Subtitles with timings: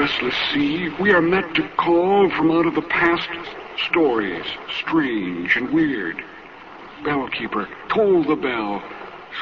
[0.00, 3.28] restless sea, we are met to call from out of the past
[3.90, 4.46] stories,
[4.78, 6.16] strange and weird.
[7.02, 8.82] Bellkeeper, toll the bell,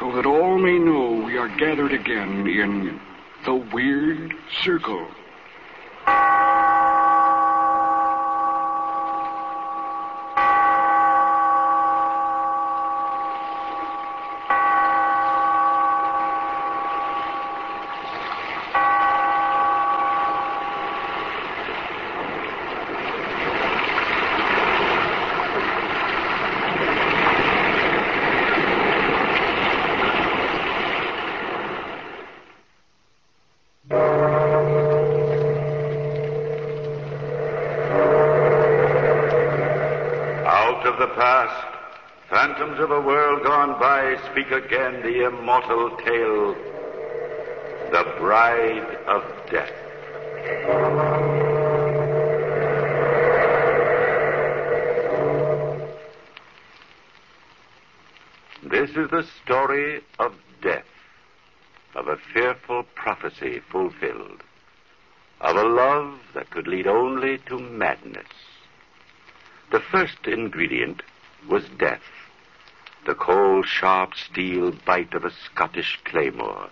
[0.00, 3.00] so that all may know we are gathered again in
[3.44, 5.06] the Weird Circle.
[40.50, 41.66] Out of the past,
[42.78, 46.54] phantoms of a world gone by speak again the immortal tale,
[47.90, 49.72] The Bride of Death.
[58.62, 60.84] This is the story of death,
[61.94, 64.42] of a fearful prophecy fulfilled,
[65.40, 68.28] of a love that could lead only to madness.
[69.70, 71.02] The first ingredient
[71.48, 72.02] was death.
[73.08, 76.68] The cold, sharp steel bite of a Scottish claymore.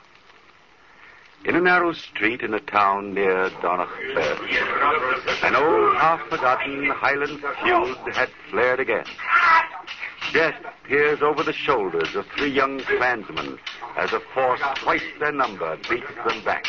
[1.47, 4.43] In a narrow street in a town near Donachburg,
[5.43, 9.07] an old, half-forgotten Highland feud had flared again.
[10.35, 13.59] Death peers over the shoulders of three young clansmen
[13.97, 16.67] as a force twice their number beats them back.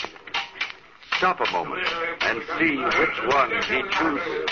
[1.18, 1.86] Stop a moment
[2.22, 4.48] and see which one he chooses.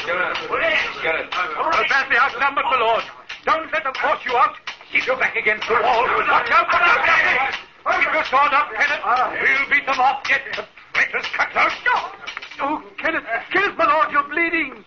[0.51, 3.03] We're badly outnumbered, my lord.
[3.45, 4.57] Don't let them force you out.
[4.95, 6.07] Keep your back against the wall.
[6.07, 8.01] Watch out for them.
[8.01, 9.01] Keep your sword up, Kenneth.
[9.41, 10.39] We'll beat them off yet.
[10.55, 11.71] The traitors cut out.
[12.61, 14.85] Oh, Kenneth, Kenneth, my lord, you're bleeding.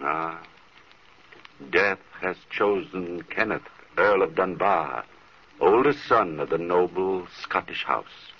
[0.00, 0.40] Ah,
[1.72, 3.62] death has chosen Kenneth,
[3.96, 5.04] Earl of Dunbar,
[5.60, 8.30] oldest son of the noble Scottish house.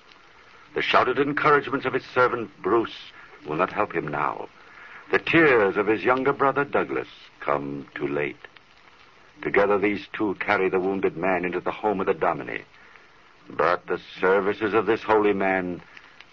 [0.77, 3.11] The shouted encouragements of his servant Bruce
[3.45, 4.49] will not help him now.
[5.11, 7.09] The tears of his younger brother Douglas
[7.41, 8.37] come too late.
[9.43, 12.65] Together these two carry the wounded man into the home of the Dominie.
[13.49, 15.81] But the services of this holy man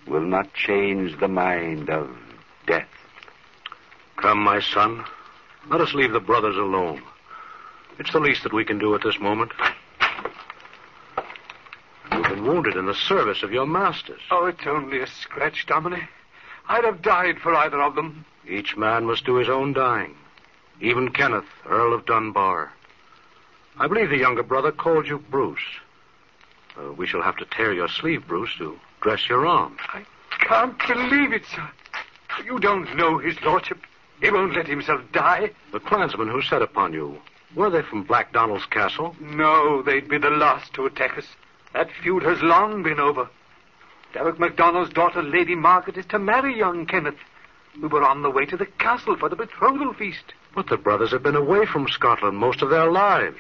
[0.08, 2.10] will not change the mind of
[2.68, 2.90] death.
[4.18, 5.06] Come, my son.
[5.70, 7.02] Let us leave the brothers alone.
[7.98, 9.52] It's the least that we can do at this moment.
[12.12, 14.22] You've been wounded in the service of your masters.
[14.32, 16.08] Oh, it's only a scratch, Dominie.
[16.68, 18.26] I'd have died for either of them.
[18.48, 20.16] Each man must do his own dying.
[20.82, 22.72] Even Kenneth, Earl of Dunbar.
[23.78, 25.60] I believe the younger brother called you Bruce.
[26.78, 29.78] Uh, we shall have to tear your sleeve, Bruce, to dress your arm.
[29.94, 30.06] I
[30.40, 31.70] can't believe it, sir.
[32.44, 33.80] You don't know his lordship.
[34.22, 35.52] He won't let himself die.
[35.72, 37.20] The clansmen who set upon you,
[37.56, 39.16] were they from Black Donald's castle?
[39.20, 41.28] No, they'd be the last to attack us.
[41.74, 43.30] That feud has long been over.
[44.16, 47.20] Derek MacDonald's daughter, Lady Margaret, is to marry young Kenneth.
[47.82, 50.34] We were on the way to the castle for the betrothal feast.
[50.56, 53.40] But the brothers have been away from Scotland most of their lives.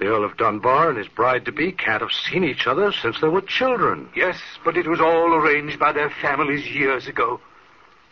[0.00, 3.42] The Earl of Dunbar and his bride-to-be can't have seen each other since they were
[3.42, 4.08] children.
[4.16, 7.40] Yes, but it was all arranged by their families years ago.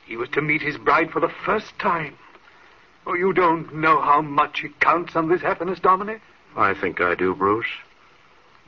[0.07, 2.17] He was to meet his bride for the first time.
[3.05, 6.21] Oh, you don't know how much it counts on this happiness, Dominie.
[6.57, 7.67] I think I do, Bruce.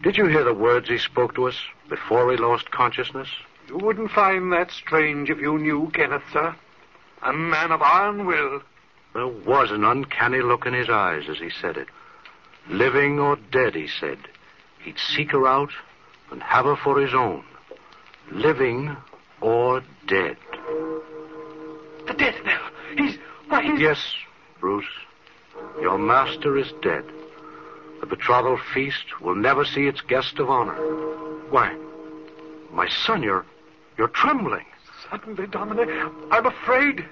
[0.03, 1.57] Did you hear the words he spoke to us
[1.89, 3.29] before we lost consciousness?
[3.69, 6.57] You wouldn't find that strange if you knew Kenneth, sir.
[7.23, 8.63] A man of iron will.
[9.15, 11.87] There was an uncanny look in his eyes as he said it.
[12.69, 14.19] Living or dead, he said,
[14.85, 15.71] he'd seek her out
[16.33, 17.45] and have her for his own.
[18.33, 18.97] Living
[19.41, 20.37] or dead.
[22.09, 22.61] The death knell.
[22.97, 23.19] He's.
[23.49, 23.81] Why, he's.
[23.81, 24.15] Yes,
[24.59, 24.85] Bruce.
[25.81, 27.05] Your master is dead.
[28.03, 30.75] The betrothal feast will never see its guest of honor.
[31.51, 31.73] Why,
[32.73, 33.47] my son, you're.
[33.97, 34.67] you're trembling.
[35.09, 35.85] Suddenly, Dominie,
[36.33, 37.05] I'm afraid.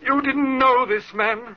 [0.00, 1.56] You didn't know this man.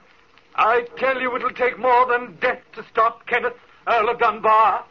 [0.56, 3.54] I tell you, it'll take more than death to stop Kenneth,
[3.88, 4.84] Earl of Dunbar.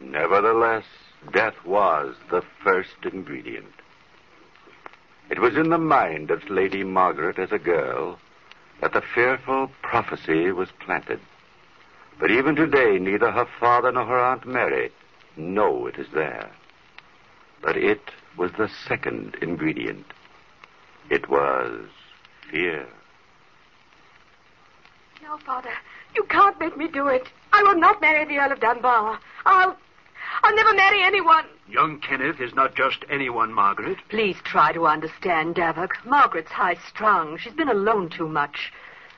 [0.00, 0.84] Nevertheless,
[1.32, 3.72] death was the first ingredient.
[5.30, 8.18] It was in the mind of Lady Margaret as a girl
[8.80, 11.20] that the fearful prophecy was planted.
[12.18, 14.90] But even today, neither her father nor her Aunt Mary
[15.36, 16.50] know it is there.
[17.62, 18.00] But it
[18.36, 20.06] was the second ingredient.
[21.10, 21.88] It was
[22.50, 22.86] fear.
[25.22, 25.72] No, Father.
[26.14, 27.28] You can't make me do it.
[27.52, 29.18] I will not marry the Earl of Dunbar.
[29.44, 29.76] I'll.
[30.42, 31.44] I'll never marry anyone.
[31.68, 33.98] Young Kenneth is not just anyone, Margaret.
[34.08, 35.90] Please try to understand, Davok.
[36.04, 37.36] Margaret's high strung.
[37.38, 38.72] She's been alone too much.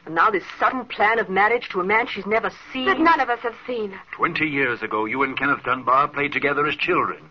[0.06, 2.86] And now this sudden plan of marriage to a man she's never seen.
[2.86, 3.98] That none of us have seen.
[4.12, 7.30] Twenty years ago, you and Kenneth Dunbar played together as children.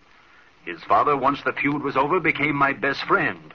[0.65, 3.53] His father, once the feud was over, became my best friend.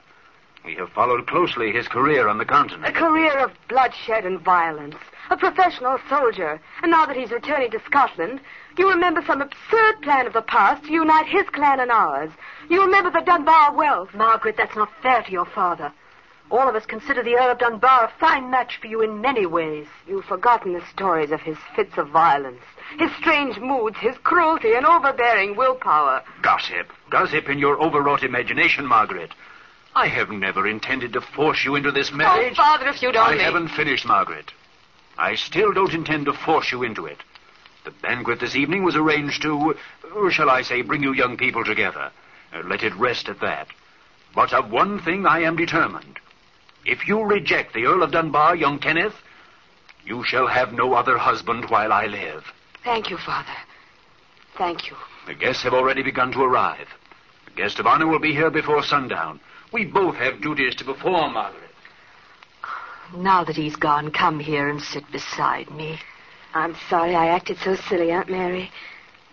[0.65, 2.87] We have followed closely his career on the continent.
[2.87, 4.95] A career of bloodshed and violence.
[5.29, 6.59] A professional soldier.
[6.81, 8.41] And now that he's returning to Scotland,
[8.75, 12.31] you remember some absurd plan of the past to unite his clan and ours.
[12.67, 14.09] You remember the Dunbar wealth.
[14.15, 15.93] Margaret, that's not fair to your father.
[16.49, 19.45] All of us consider the Earl of Dunbar a fine match for you in many
[19.45, 19.85] ways.
[20.07, 22.61] You've forgotten the stories of his fits of violence,
[22.97, 26.23] his strange moods, his cruelty and overbearing willpower.
[26.41, 26.91] Gossip.
[27.11, 29.31] Gossip in your overwrought imagination, Margaret.
[29.95, 32.57] I have never intended to force you into this Oh, marriage.
[32.57, 33.43] Father, if you'd I only...
[33.43, 34.51] haven't finished, Margaret.
[35.17, 37.19] I still don't intend to force you into it.
[37.85, 39.75] The banquet this evening was arranged to,
[40.13, 42.11] or shall I say, bring you young people together.
[42.53, 43.67] Uh, let it rest at that.
[44.33, 46.19] But of one thing I am determined.
[46.85, 49.15] If you reject the Earl of Dunbar, young Kenneth,
[50.03, 52.43] you shall have no other husband while I live.
[52.83, 53.55] Thank you, Father.
[54.57, 54.97] Thank you.
[55.25, 56.87] The guests have already begun to arrive.
[57.45, 59.39] The guest of honor will be here before sundown.
[59.71, 61.61] We both have duties to perform, Margaret.
[63.15, 65.99] Now that he's gone, come here and sit beside me.
[66.53, 68.71] I'm sorry I acted so silly, Aunt Mary.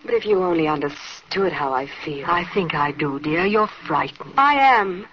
[0.05, 2.27] But if you only understood how I feel.
[2.27, 3.47] I think I do, dear.
[3.47, 4.35] You're frightened.
[4.37, 5.07] I am.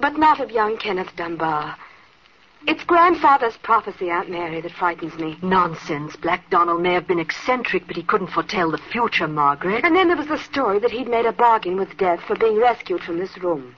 [0.00, 1.76] But not of young Kenneth Dunbar.
[2.64, 5.36] It's grandfather's prophecy, Aunt Mary, that frightens me.
[5.42, 6.14] Nonsense.
[6.14, 9.84] Black Donald may have been eccentric, but he couldn't foretell the future, Margaret.
[9.84, 12.58] And then there was the story that he'd made a bargain with death for being
[12.58, 13.74] rescued from this room.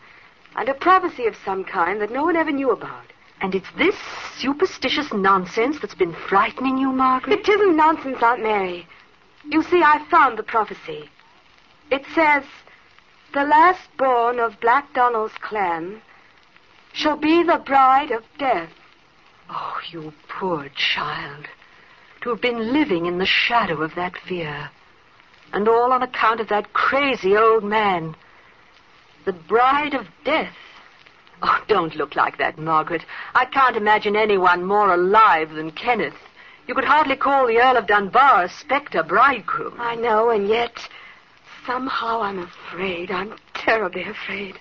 [0.56, 3.06] And a prophecy of some kind that no one ever knew about.
[3.40, 3.96] And it's this
[4.38, 7.40] superstitious nonsense that's been frightening you, Margaret?
[7.40, 8.86] It isn't nonsense, Aunt Mary.
[9.44, 11.10] You see, I found the prophecy.
[11.90, 12.44] It says,
[13.34, 16.00] The last born of Black Donald's clan
[16.92, 18.70] shall be the bride of death.
[19.50, 21.46] Oh, you poor child.
[22.22, 24.70] To have been living in the shadow of that fear.
[25.52, 28.16] And all on account of that crazy old man.
[29.24, 30.54] The bride of death.
[31.42, 33.02] Oh, don't look like that, Margaret.
[33.34, 36.14] I can't imagine anyone more alive than Kenneth.
[36.66, 39.74] You could hardly call the Earl of Dunbar a spectre bridegroom.
[39.78, 40.88] I know, and yet
[41.66, 43.10] somehow I'm afraid.
[43.10, 44.58] I'm terribly afraid.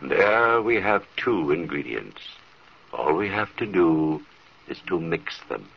[0.00, 2.22] There we have two ingredients.
[2.92, 4.22] All we have to do
[4.68, 5.68] is to mix them.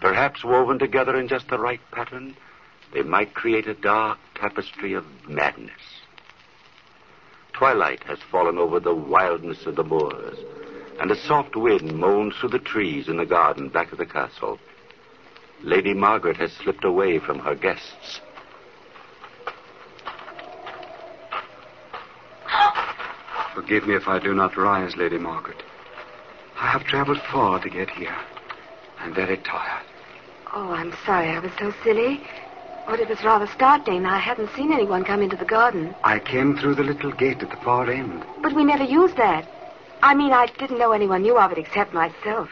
[0.00, 2.36] Perhaps woven together in just the right pattern,
[2.94, 5.72] they might create a dark tapestry of madness.
[7.52, 10.38] Twilight has fallen over the wildness of the moors,
[11.00, 14.60] and a soft wind moans through the trees in the garden back of the castle.
[15.62, 18.20] Lady Margaret has slipped away from her guests.
[23.54, 25.62] Forgive me if I do not rise, Lady Margaret.
[26.56, 28.16] I have traveled far to get here.
[29.00, 29.84] I'm very tired.
[30.54, 32.22] Oh, I'm sorry I was so silly.
[32.86, 34.04] But it was rather startling.
[34.06, 35.94] I hadn't seen anyone come into the garden.
[36.04, 38.24] I came through the little gate at the far end.
[38.42, 39.46] But we never used that.
[40.02, 42.50] I mean, I didn't know anyone knew of it except myself.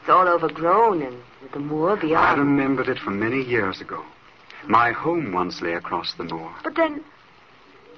[0.00, 2.26] It's all overgrown and with the moor beyond.
[2.26, 4.02] I remembered it from many years ago.
[4.66, 6.54] My home once lay across the moor.
[6.64, 7.04] But then,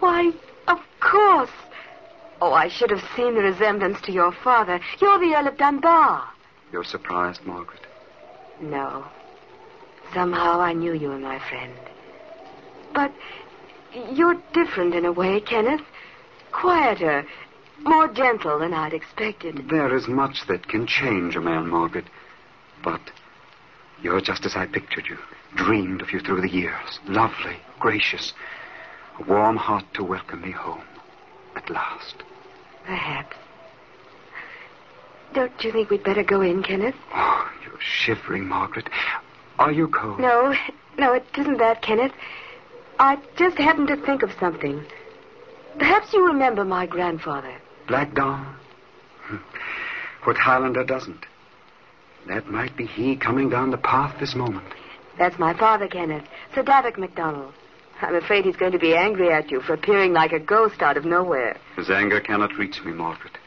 [0.01, 0.33] why,
[0.67, 1.51] of course.
[2.41, 4.81] Oh, I should have seen the resemblance to your father.
[5.01, 6.29] You're the Earl of Dunbar.
[6.73, 7.81] You're surprised, Margaret.
[8.61, 9.05] No.
[10.15, 11.73] Somehow I knew you were my friend.
[12.95, 13.13] But
[14.13, 15.83] you're different in a way, Kenneth.
[16.53, 17.27] Quieter,
[17.81, 19.69] more gentle than I'd expected.
[19.69, 22.07] There is much that can change a man, Margaret.
[22.83, 23.01] But
[24.03, 25.19] you're just as I pictured you.
[25.55, 26.99] Dreamed of you through the years.
[27.07, 28.33] Lovely, gracious.
[29.19, 30.85] A warm heart to welcome me home.
[31.57, 32.23] At last.
[32.85, 33.37] Perhaps.
[35.35, 36.95] Don't you think we'd better go in, Kenneth?
[37.15, 38.89] Oh, you're shivering, Margaret.
[39.59, 40.21] Are you cold?
[40.21, 40.55] No,
[40.99, 42.13] no, it isn't that, Kenneth.
[42.99, 44.85] I just happened to think of something.
[45.79, 47.55] Perhaps you remember my grandfather.
[47.87, 48.11] Black?
[48.17, 49.37] Hmm.
[50.25, 51.25] What Highlander doesn't?
[52.27, 54.67] That might be he coming down the path this moment.
[55.17, 56.25] That's my father, Kenneth.
[56.55, 57.55] Sir Davik MacDonald.
[58.03, 60.97] I'm afraid he's going to be angry at you for appearing like a ghost out
[60.97, 61.57] of nowhere.
[61.77, 63.39] His anger cannot reach me, Margaret.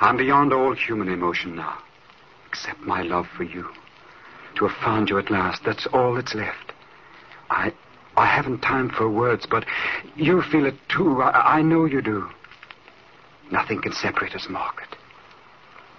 [0.00, 1.78] I'm beyond all human emotion now,
[2.48, 3.68] except my love for you.
[4.56, 6.72] To have found you at last, that's all that's left.
[7.50, 7.72] I,
[8.16, 9.66] I haven't time for words, but
[10.16, 11.20] you feel it too.
[11.20, 12.28] I, I know you do.
[13.50, 14.88] Nothing can separate us, Margaret.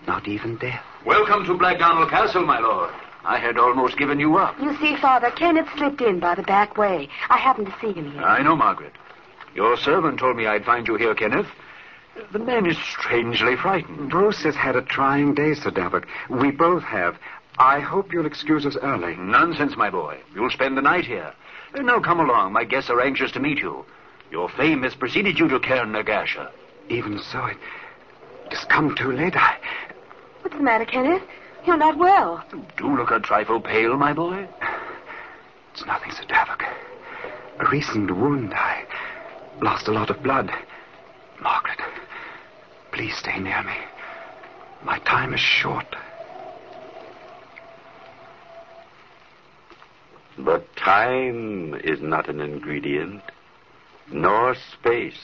[0.08, 0.84] Not even death.
[1.06, 2.94] Welcome to Black Donald Castle, my lord.
[3.24, 4.56] I had almost given you up.
[4.60, 7.10] You see, Father, Kenneth slipped in by the back way.
[7.30, 8.24] I happened to see him here.
[8.24, 8.94] I know, Margaret.
[9.54, 11.48] Your servant told me I'd find you here, Kenneth.
[12.32, 14.10] The man is strangely frightened.
[14.10, 16.06] Bruce has had a trying day, Sir Davok.
[16.30, 17.18] We both have.
[17.60, 19.16] I hope you'll excuse us early.
[19.16, 20.20] Nonsense, my boy.
[20.36, 21.34] You'll spend the night here.
[21.74, 22.54] Uh, Now come along.
[22.54, 23.86] My guests are anxious to meet you.
[24.32, 26.52] Your fame has preceded you to Cairn Nagasha.
[26.90, 27.58] Even so, it,
[28.52, 29.36] it's come too late.
[29.36, 29.58] I,
[30.42, 31.24] What's the matter, Kenneth?
[31.66, 32.44] You're not well.
[32.52, 34.48] You Do look a trifle pale, my boy.
[35.74, 36.62] it's nothing, Sir Davok.
[37.60, 38.54] A recent wound.
[38.54, 38.86] I
[39.62, 40.52] lost a lot of blood.
[41.42, 41.80] Margaret,
[42.92, 43.74] please stay near me.
[44.84, 45.86] My time is short.
[50.38, 53.24] But time is not an ingredient,
[54.12, 55.20] nor space.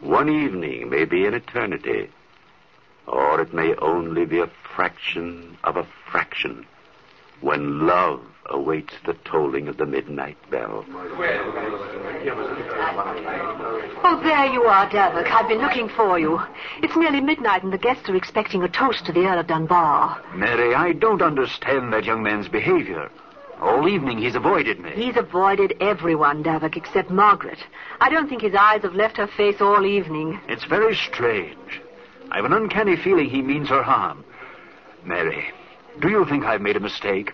[0.00, 2.10] One evening may be an eternity,
[3.06, 6.66] or it may only be a fraction of a fraction
[7.40, 10.84] when love awaits the tolling of the midnight bell.
[14.02, 15.30] Oh, there you are, Davok.
[15.30, 16.40] I've been looking for you.
[16.82, 20.20] It's nearly midnight, and the guests are expecting a toast to the Earl of Dunbar.
[20.34, 23.10] Mary, I don't understand that young man's behavior.
[23.60, 24.90] All evening he's avoided me.
[24.92, 27.58] He's avoided everyone, Davok, except Margaret.
[28.00, 30.40] I don't think his eyes have left her face all evening.
[30.48, 31.80] It's very strange.
[32.30, 34.24] I've an uncanny feeling he means her harm.
[35.04, 35.52] Mary,
[36.00, 37.32] do you think I've made a mistake?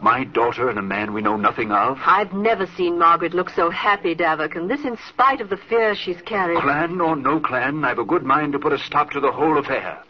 [0.00, 1.98] My daughter and a man we know nothing of?
[2.04, 5.98] I've never seen Margaret look so happy, Davok, and this in spite of the fears
[5.98, 6.60] she's carried.
[6.60, 9.58] Clan or no clan, I've a good mind to put a stop to the whole
[9.58, 10.02] affair.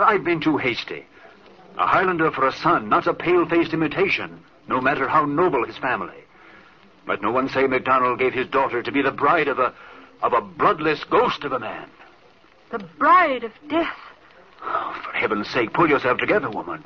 [0.00, 1.06] I've been too hasty.
[1.78, 6.24] A Highlander for a son, not a pale-faced imitation, no matter how noble his family.
[7.06, 9.74] Let no one say MacDonald gave his daughter to be the bride of a
[10.22, 11.88] of a bloodless ghost of a man.
[12.70, 13.96] The bride of death.
[14.62, 16.84] Oh, for heaven's sake, pull yourself together, woman.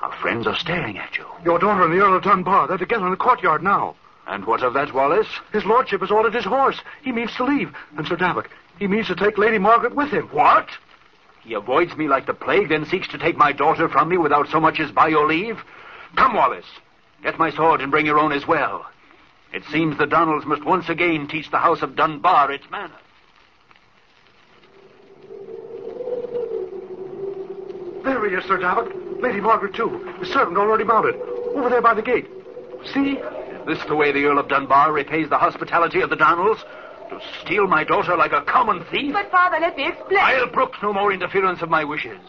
[0.00, 1.26] Our friends are staring at you.
[1.44, 3.96] Your daughter and the Earl of Dunbar, they're together in the courtyard now.
[4.26, 5.28] And what of that, Wallace?
[5.52, 6.80] His lordship has ordered his horse.
[7.02, 7.72] He means to leave.
[7.96, 8.46] And Sir Davok,
[8.78, 10.28] he means to take Lady Margaret with him.
[10.28, 10.68] What?
[11.42, 14.48] He avoids me like the plague, then seeks to take my daughter from me without
[14.48, 15.58] so much as by your leave?
[16.16, 16.66] Come, Wallace.
[17.22, 18.86] Get my sword and bring your own as well.
[19.52, 22.96] It seems the Donalds must once again teach the House of Dunbar its manners.
[28.04, 29.20] There he is, Sir Davok.
[29.20, 30.14] Lady Margaret, too.
[30.20, 31.16] The servant already mounted.
[31.54, 32.26] Over there by the gate.
[32.92, 33.14] See?
[33.66, 36.64] This is this the way the Earl of Dunbar repays the hospitality of the Donalds?
[37.10, 39.12] To steal my daughter like a common thief?
[39.12, 40.20] But, Father, let me explain.
[40.20, 42.20] I'll brook no more interference of my wishes.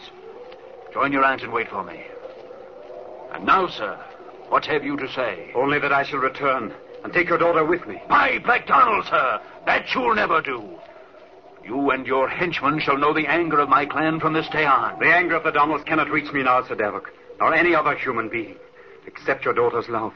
[0.94, 2.04] Join your aunt and wait for me.
[3.34, 3.98] And now, sir,
[4.50, 5.52] what have you to say?
[5.56, 8.02] Only that I shall return and take your daughter with me.
[8.10, 10.80] By Black Donald, sir, that you'll never do.
[11.64, 15.00] You and your henchmen shall know the anger of my clan from this day on.
[15.00, 17.08] The anger of the Donalds cannot reach me now, Sir Davok,
[17.40, 18.56] nor any other human being,
[19.06, 20.14] except your daughter's love.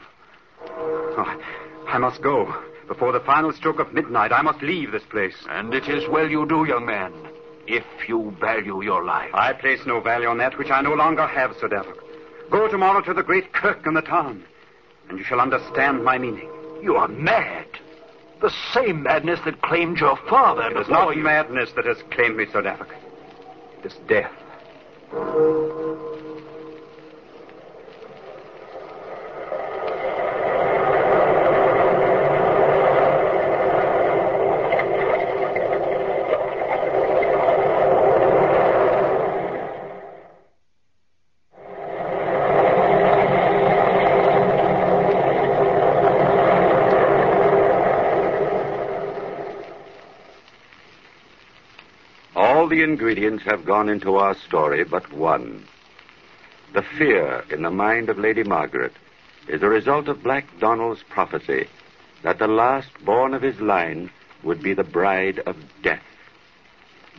[0.68, 1.40] Oh,
[1.86, 2.52] I must go.
[2.88, 5.36] Before the final stroke of midnight, I must leave this place.
[5.48, 7.12] And it is well you do, young man,
[7.66, 9.30] if you value your life.
[9.32, 12.03] I place no value on that which I no longer have, Sir Davok.
[12.50, 14.44] Go tomorrow to the great kirk in the town,
[15.08, 16.48] and you shall understand my meaning.
[16.82, 17.66] You are mad.
[18.40, 20.70] The same madness that claimed your father.
[20.70, 22.90] It is not you- madness that has claimed me, Sir Davok.
[23.80, 24.32] It is death.
[52.36, 55.64] All the ingredients have gone into our story but one.
[56.72, 58.92] The fear in the mind of Lady Margaret
[59.46, 61.68] is a result of Black Donald's prophecy
[62.24, 64.10] that the last born of his line
[64.42, 65.54] would be the bride of
[65.84, 66.02] death.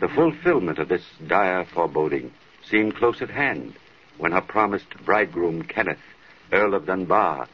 [0.01, 2.33] The fulfillment of this dire foreboding
[2.69, 3.75] seemed close at hand
[4.17, 6.03] when her promised bridegroom, Kenneth,
[6.51, 7.47] Earl of Dunbar,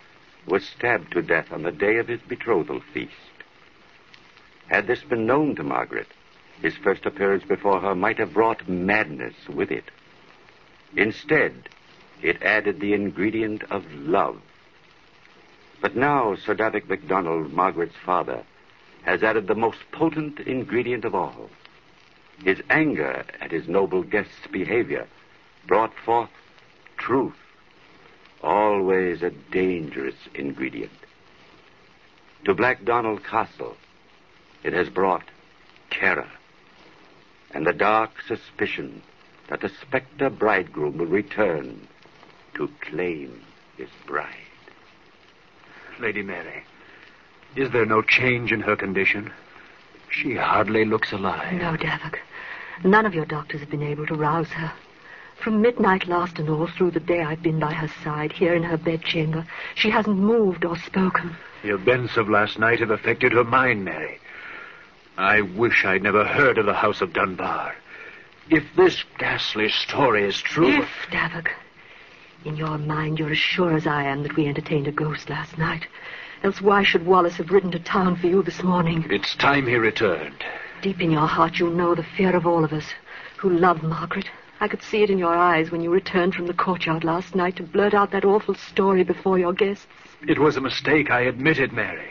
[0.47, 3.13] was stabbed to death on the day of his betrothal feast.
[4.69, 6.07] Had this been known to Margaret,
[6.61, 9.85] his first appearance before her might have brought madness with it.
[10.95, 11.69] Instead,
[12.21, 14.39] it added the ingredient of love.
[15.81, 18.43] But now Sir Davik MacDonald, Margaret's father,
[19.03, 21.49] has added the most potent ingredient of all.
[22.43, 25.07] His anger at his noble guest's behavior
[25.65, 26.29] brought forth
[26.97, 27.37] truth,
[28.43, 30.91] always a dangerous ingredient.
[32.45, 33.77] To Black Donald Castle,
[34.63, 35.23] it has brought
[35.89, 36.29] terror
[37.53, 39.01] and the dark suspicion
[39.49, 41.87] that the spectre bridegroom will return
[42.53, 43.41] to claim
[43.77, 44.27] his bride.
[45.99, 46.63] Lady Mary,
[47.55, 49.31] is there no change in her condition?
[50.09, 51.53] She hardly looks alive.
[51.53, 52.17] No, Davok.
[52.83, 54.73] None of your doctors have been able to rouse her.
[55.43, 58.63] From midnight last and all through the day I've been by her side, here in
[58.63, 59.45] her bedchamber.
[59.75, 61.35] She hasn't moved or spoken.
[61.63, 64.19] The events of last night have affected her mind, Mary.
[65.21, 67.75] I wish I'd never heard of the House of Dunbar.
[68.49, 70.81] If this ghastly story is true.
[70.81, 71.49] If, Davok.
[72.43, 75.59] In your mind, you're as sure as I am that we entertained a ghost last
[75.59, 75.85] night.
[76.41, 79.05] Else why should Wallace have ridden to town for you this morning?
[79.11, 80.43] It's time he returned.
[80.81, 82.95] Deep in your heart, you know the fear of all of us
[83.37, 84.27] who love Margaret.
[84.59, 87.57] I could see it in your eyes when you returned from the courtyard last night
[87.57, 89.85] to blurt out that awful story before your guests.
[90.27, 92.09] It was a mistake, I admit it, Mary.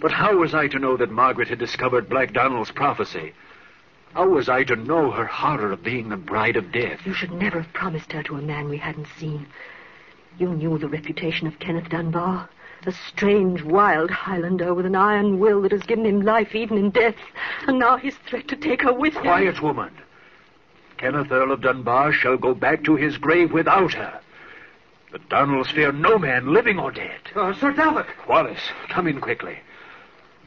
[0.00, 3.32] But how was I to know that Margaret had discovered Black Donald's prophecy?
[4.14, 7.00] How was I to know her horror of being the bride of death?
[7.04, 9.46] You should never have promised her to a man we hadn't seen.
[10.38, 12.48] You knew the reputation of Kenneth Dunbar.
[12.86, 16.90] A strange, wild Highlander with an iron will that has given him life even in
[16.90, 17.16] death.
[17.66, 19.22] And now his threat to take her with him.
[19.22, 19.90] Quiet, woman.
[20.98, 24.20] Kenneth Earl of Dunbar shall go back to his grave without her.
[25.12, 27.20] The Donalds fear no man, living or dead.
[27.34, 28.06] Uh, Sir Davok.
[28.28, 29.58] Wallace, come in quickly.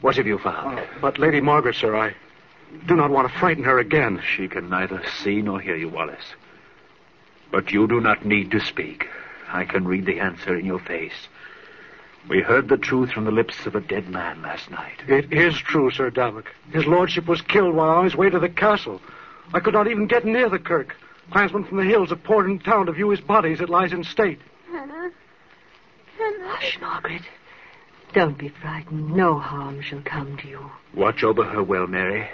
[0.00, 0.78] What have you found?
[0.78, 2.14] Uh, but Lady Margaret, sir, I
[2.86, 4.22] do not want to frighten her again.
[4.36, 6.34] She can neither see nor hear you, Wallace.
[7.50, 9.08] But you do not need to speak.
[9.48, 11.28] I can read the answer in your face.
[12.28, 15.00] We heard the truth from the lips of a dead man last night.
[15.08, 16.44] It is true, Sir Davok.
[16.72, 19.00] His lordship was killed while on his way to the castle.
[19.54, 20.94] I could not even get near the kirk.
[21.32, 23.92] Clansmen from the hills have poured into town to view his body as it lies
[23.92, 24.40] in state.
[24.70, 25.10] Hannah.
[26.18, 26.48] Hannah.
[26.48, 27.22] Hush, Margaret.
[28.14, 29.14] Don't be frightened.
[29.14, 30.70] No harm shall come to you.
[30.94, 32.28] Watch over her well, Mary.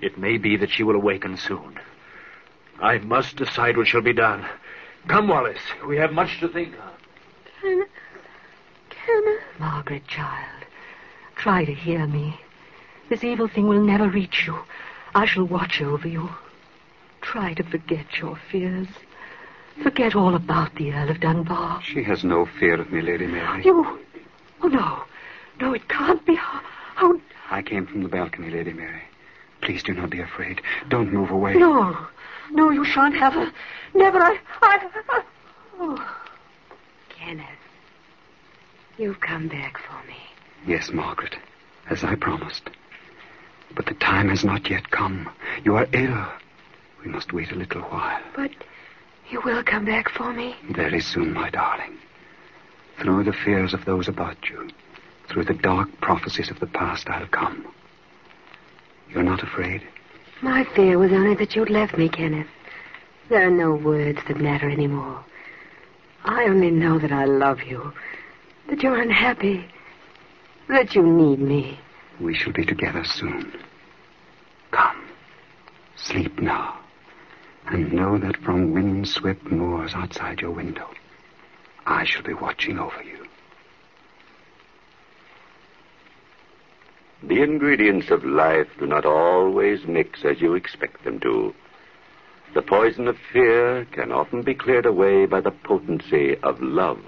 [0.00, 1.78] It may be that she will awaken soon.
[2.80, 4.46] I must decide what shall be done.
[5.08, 5.58] Come, Wallace.
[5.86, 6.92] We have much to think of.
[7.60, 7.86] Hannah.
[9.06, 9.38] Hannah.
[9.58, 10.64] Margaret, child,
[11.34, 12.38] try to hear me.
[13.08, 14.58] This evil thing will never reach you.
[15.14, 16.28] I shall watch over you.
[17.22, 18.88] Try to forget your fears.
[19.82, 21.82] Forget all about the Earl of Dunbar.
[21.82, 23.64] She has no fear of me, Lady Mary.
[23.64, 23.98] You.
[24.62, 25.04] Oh, no.
[25.60, 26.34] No, it can't be.
[26.34, 26.60] How.
[26.94, 27.20] how...
[27.50, 29.02] I came from the balcony, Lady Mary.
[29.60, 30.60] Please do not be afraid.
[30.88, 31.54] Don't move away.
[31.54, 31.96] No.
[32.50, 33.52] No, you shan't have her.
[33.94, 34.18] Never.
[34.18, 34.38] I.
[34.62, 34.88] I.
[35.08, 35.22] I...
[35.80, 36.16] Oh.
[37.10, 37.46] Kenneth.
[38.96, 40.16] You've come back for me.
[40.66, 41.36] Yes, Margaret,
[41.88, 42.70] as I promised.
[43.74, 45.28] But the time has not yet come.
[45.64, 46.26] You are ill.
[47.04, 48.20] We must wait a little while.
[48.34, 48.50] But
[49.30, 50.56] you will come back for me?
[50.70, 51.98] Very soon, my darling.
[53.00, 54.68] Through the fears of those about you,
[55.28, 57.66] through the dark prophecies of the past, I'll come.
[59.10, 59.82] You're not afraid?
[60.42, 62.48] My fear was only that you'd left me, Kenneth.
[63.28, 65.24] There are no words that matter anymore.
[66.24, 67.92] I only know that I love you,
[68.68, 69.66] that you're unhappy,
[70.68, 71.78] that you need me.
[72.20, 73.52] We shall be together soon.
[74.70, 75.08] Come,
[75.96, 76.78] sleep now,
[77.66, 80.90] and know that from wind-swept moors outside your window,
[81.88, 83.24] I shall be watching over you.
[87.22, 91.54] The ingredients of life do not always mix as you expect them to.
[92.52, 97.00] The poison of fear can often be cleared away by the potency of love.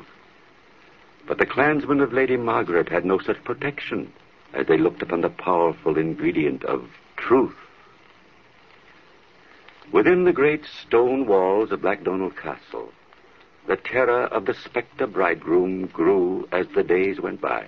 [1.29, 4.11] But the clansmen of Lady Margaret had no such protection
[4.55, 7.55] as they looked upon the powerful ingredient of truth.
[9.93, 12.93] Within the great stone walls of Black Donald Castle,
[13.67, 17.67] the terror of the spectre bridegroom grew as the days went by.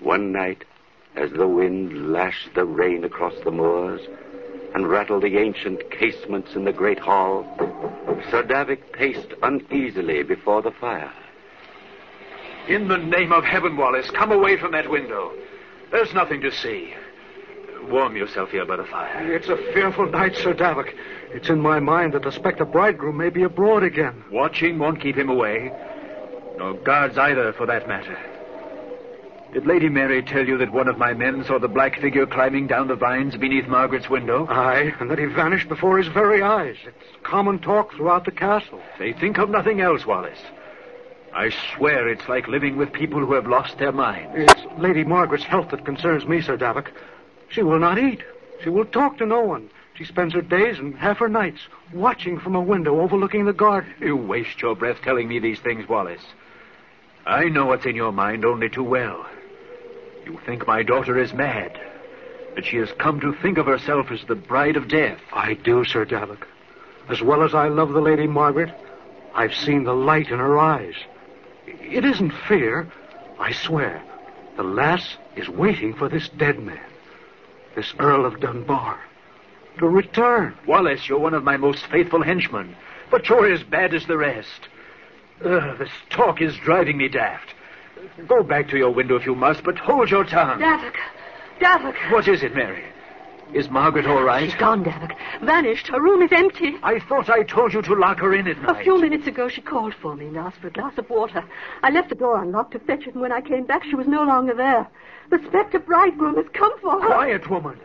[0.00, 0.64] One night,
[1.16, 4.00] as the wind lashed the rain across the moors
[4.74, 7.44] and rattled the ancient casements in the great hall,
[8.30, 11.12] Sir Davik paced uneasily before the fire.
[12.68, 15.32] In the name of heaven, Wallace, come away from that window.
[15.90, 16.94] There's nothing to see.
[17.88, 19.32] Warm yourself here by the fire.
[19.32, 20.94] It's a fearful night, Sir Davik.
[21.32, 24.24] It's in my mind that the spectre bridegroom may be abroad again.
[24.30, 25.72] Watching won't keep him away.
[26.58, 28.18] No guards either, for that matter.
[29.52, 32.68] Did Lady Mary tell you that one of my men saw the black figure climbing
[32.68, 34.46] down the vines beneath Margaret's window?
[34.48, 36.76] Aye, and that he vanished before his very eyes.
[36.86, 38.80] It's common talk throughout the castle.
[38.98, 40.38] They think of nothing else, Wallace.
[41.32, 44.32] I swear it's like living with people who have lost their minds.
[44.34, 46.88] It's Lady Margaret's health that concerns me, Sir Davik.
[47.50, 48.22] She will not eat.
[48.62, 49.70] She will talk to no one.
[49.94, 51.60] She spends her days and half her nights
[51.92, 53.92] watching from a window overlooking the garden.
[54.00, 56.24] You waste your breath telling me these things, Wallace.
[57.26, 59.26] I know what's in your mind only too well.
[60.24, 61.78] You think my daughter is mad.
[62.54, 65.18] that she has come to think of herself as the bride of death.
[65.32, 66.44] I do, Sir Davik.
[67.08, 68.70] As well as I love the Lady Margaret,
[69.34, 70.94] I've seen the light in her eyes.
[71.66, 72.88] It isn't fear,
[73.38, 74.02] I swear.
[74.56, 76.80] The lass is waiting for this dead man,
[77.74, 78.98] this Earl of Dunbar,
[79.78, 80.56] to return.
[80.66, 82.76] Wallace, you're one of my most faithful henchmen,
[83.10, 84.68] but you're as bad as the rest.
[85.44, 87.54] Ugh, this talk is driving me daft.
[88.26, 90.60] Go back to your window if you must, but hold your tongue.
[90.60, 90.96] Davik.
[91.60, 92.12] Davik.
[92.12, 92.84] What is it, Mary?
[93.52, 94.48] Is Margaret all right?
[94.48, 95.16] She's gone, Davik.
[95.42, 95.88] Vanished.
[95.88, 96.76] Her room is empty.
[96.82, 98.80] I thought I told you to lock her in at night.
[98.80, 101.42] A few minutes ago, she called for me and asked for a glass of water.
[101.82, 104.06] I left the door unlocked to fetch it, and when I came back, she was
[104.06, 104.88] no longer there.
[105.30, 107.06] The spectre bridegroom has come for her.
[107.06, 107.78] Quiet, woman.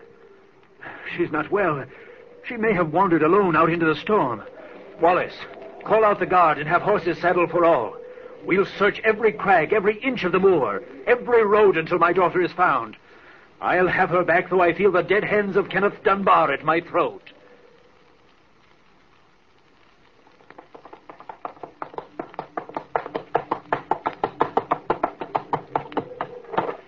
[1.17, 1.84] She's not well.
[2.47, 4.43] She may have wandered alone out into the storm.
[5.01, 5.36] Wallace,
[5.84, 7.97] call out the guard and have horses saddled for all.
[8.45, 12.51] We'll search every crag, every inch of the moor, every road until my daughter is
[12.51, 12.97] found.
[13.61, 16.81] I'll have her back, though I feel the dead hands of Kenneth Dunbar at my
[16.81, 17.21] throat.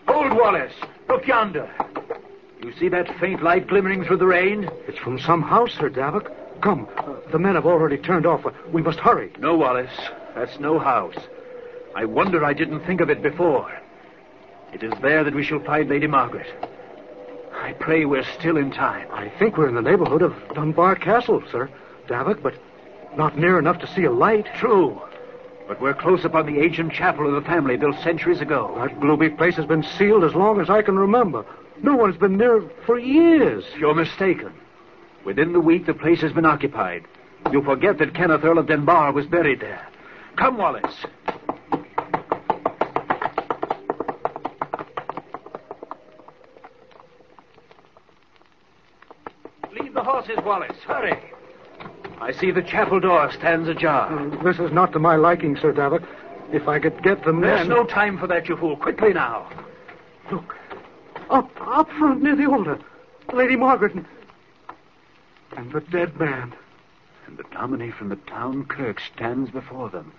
[0.07, 0.73] Hold, Wallace.
[1.07, 1.69] Look yonder.
[2.63, 4.69] You see that faint light glimmering through the rain?
[4.87, 6.29] It's from some house, Sir Davik.
[6.61, 6.87] Come,
[7.31, 8.45] the men have already turned off.
[8.71, 9.31] We must hurry.
[9.39, 9.97] No, Wallace.
[10.35, 11.17] That's no house.
[11.95, 13.71] I wonder I didn't think of it before.
[14.73, 16.47] It is there that we shall find Lady Margaret.
[17.53, 19.07] I pray we're still in time.
[19.11, 21.69] I think we're in the neighborhood of Dunbar Castle, Sir
[22.07, 22.53] Davik, but
[23.15, 24.45] not near enough to see a light.
[24.55, 25.01] True.
[25.67, 28.73] But we're close upon the ancient chapel of the family built centuries ago.
[28.79, 31.45] That gloomy place has been sealed as long as I can remember.
[31.81, 33.65] No one's been near it for years.
[33.77, 34.53] You're mistaken.
[35.25, 37.03] Within the week, the place has been occupied.
[37.51, 39.85] You forget that Kenneth Earl of Dunbar was buried there.
[40.37, 41.05] Come, Wallace.
[50.35, 50.77] The Wallace.
[50.85, 51.17] Hurry.
[52.19, 54.11] I see the chapel door stands ajar.
[54.11, 56.05] Uh, This is not to my liking, Sir Davik.
[56.51, 57.41] If I could get the men...
[57.41, 58.75] There's no time for that, you fool.
[58.75, 59.49] Quickly now.
[60.31, 60.55] Look.
[61.29, 62.79] Up, up front near the altar.
[63.33, 64.05] Lady Margaret and,
[65.55, 66.53] and the dead man.
[67.25, 70.13] And the dominie from the town kirk stands before them.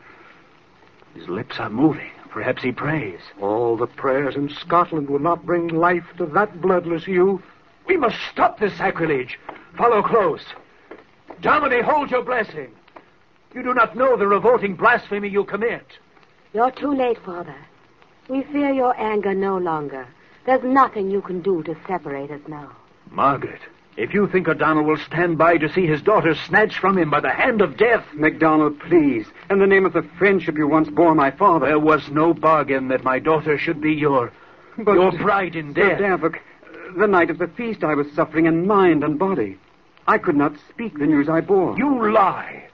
[1.14, 2.10] His lips are moving.
[2.30, 3.20] Perhaps he prays.
[3.40, 7.42] All the prayers in Scotland will not bring life to that bloodless youth.
[7.86, 9.38] We must stop this sacrilege.
[9.78, 10.42] Follow close.
[11.40, 12.72] Dominie, hold your blessing.
[13.54, 15.86] You do not know the revolting blasphemy you commit.
[16.52, 17.54] You're too late, Father.
[18.28, 20.06] We fear your anger no longer.
[20.46, 22.72] There's nothing you can do to separate us now.
[23.10, 23.60] Margaret,
[23.96, 27.20] if you think O'Donnell will stand by to see his daughter snatched from him by
[27.20, 29.26] the hand of death, MacDonald, please.
[29.48, 31.66] In the name of the friendship you once bore my father.
[31.66, 34.32] there was no bargain that my daughter should be your
[34.76, 36.00] But- your bride in Sir death.
[36.00, 36.38] Davik,
[36.96, 39.56] the night of the feast I was suffering in mind and body.
[40.08, 41.76] I could not speak the news I bore.
[41.78, 42.64] You lie.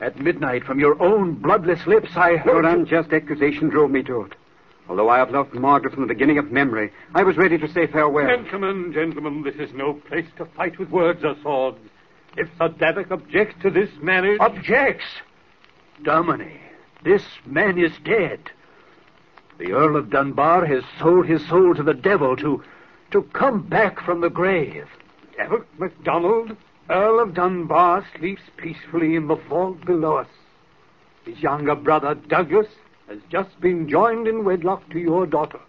[0.00, 2.64] At midnight, from your own bloodless lips, I Your heard.
[2.64, 4.34] you- unjust accusation drove me to it.
[4.88, 7.86] Although I have loved Margaret from the beginning of memory, I was ready to say
[7.86, 8.26] farewell.
[8.26, 11.78] Gentlemen, gentlemen, this is no place to fight with words or swords.
[12.36, 14.40] If Sir Davik objects to this marriage...
[14.40, 15.04] objects.
[16.02, 16.60] Dominie,
[17.04, 18.40] this man is dead.
[19.58, 22.62] The Earl of Dunbar has sold his soul to the devil to
[23.10, 24.86] to come back from the grave.
[25.40, 26.54] Davik MacDonald,
[26.90, 30.28] Earl of Dunbar, sleeps peacefully in the vault below us.
[31.24, 32.66] His younger brother, Douglas,
[33.08, 35.60] has just been joined in wedlock to your daughter.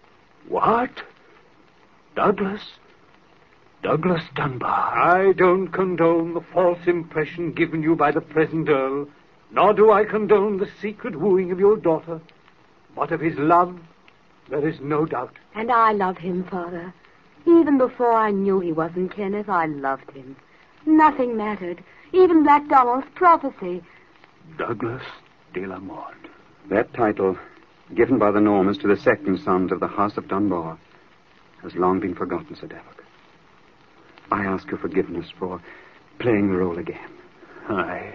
[0.46, 0.90] What?
[2.14, 2.60] Douglas?
[3.82, 4.68] Douglas Dunbar.
[4.68, 9.08] I don't condone the false impression given you by the present Earl,
[9.52, 12.20] nor do I condone the secret wooing of your daughter.
[12.94, 13.80] But of his love,
[14.50, 15.34] there is no doubt.
[15.54, 16.92] And I love him, Father.
[17.46, 20.36] Even before I knew he wasn't Kenneth, I loved him.
[20.86, 21.82] Nothing mattered.
[22.12, 23.82] Even Black Donald's prophecy.
[24.56, 25.02] Douglas
[25.54, 26.16] de la Mort.
[26.68, 27.38] That title,
[27.94, 30.78] given by the Normans to the second sons of the House of Dunbar,
[31.62, 33.04] has long been forgotten, Sir Davik.
[34.30, 35.60] I ask your forgiveness for
[36.18, 37.10] playing the role again.
[37.68, 38.14] I.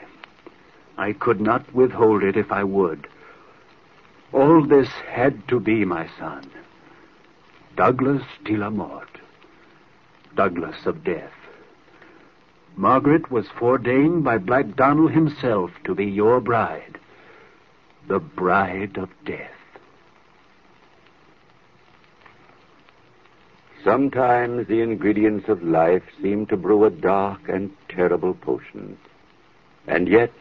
[0.97, 3.07] I could not withhold it if I would.
[4.33, 6.49] All this had to be, my son.
[7.77, 9.19] Douglas de la Mort.
[10.35, 11.31] Douglas of death.
[12.75, 16.97] Margaret was foreordained by Black Donald himself to be your bride.
[18.07, 19.51] The bride of death.
[23.83, 28.97] Sometimes the ingredients of life seem to brew a dark and terrible potion.
[29.85, 30.33] And yet,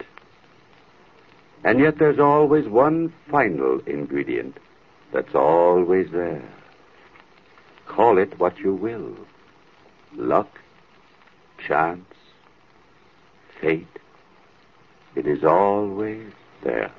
[1.63, 4.57] and yet there's always one final ingredient
[5.13, 6.43] that's always there.
[7.97, 9.15] Call it what you will.
[10.15, 10.61] luck,
[11.67, 12.05] chance,
[13.59, 13.87] fate,
[15.15, 16.31] it is always
[16.63, 16.91] there.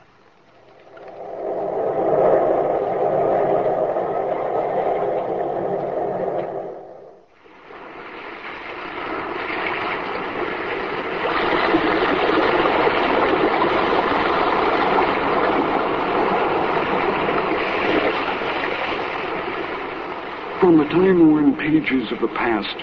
[20.61, 22.77] From the time-worn pages of the past,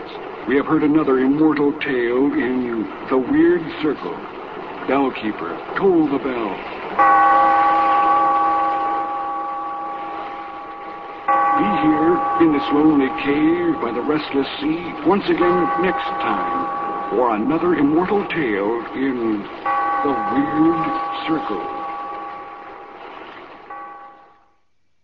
[0.47, 4.13] we have heard another immortal tale in The Weird Circle.
[4.85, 6.53] Bellkeeper, toll the bell.
[11.57, 17.35] Be here in this lonely cave by the restless sea once again next time for
[17.35, 19.41] another immortal tale in
[20.03, 20.85] The Weird
[21.25, 21.74] Circle.